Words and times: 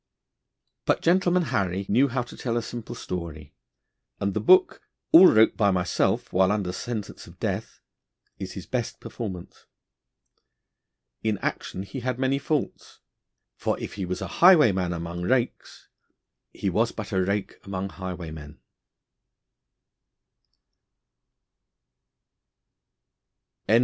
But 0.85 1.03
Gentleman 1.03 1.43
Harry 1.53 1.85
knew 1.87 2.07
how 2.07 2.23
to 2.23 2.35
tell 2.35 2.57
a 2.57 2.63
simple 2.63 2.95
story, 2.95 3.53
and 4.19 4.33
the 4.33 4.39
book, 4.39 4.81
'all 5.11 5.27
wrote 5.31 5.55
by 5.55 5.69
myself 5.69 6.33
while 6.33 6.51
under 6.51 6.71
sentence 6.71 7.27
of 7.27 7.39
death,' 7.39 7.79
is 8.39 8.53
his 8.53 8.65
best 8.65 8.99
performance. 8.99 9.67
In 11.21 11.37
action 11.37 11.83
he 11.83 11.99
had 11.99 12.17
many 12.17 12.39
faults, 12.39 12.97
for, 13.55 13.77
if 13.79 13.93
he 13.93 14.05
was 14.07 14.21
a 14.23 14.27
highwayman 14.41 14.91
among 14.91 15.21
rakes, 15.21 15.87
he 16.51 16.67
was 16.67 16.91
but 16.91 17.11
a 17.11 17.21
rake 17.21 17.63
among 17.63 17.89
highwaymen. 17.89 18.59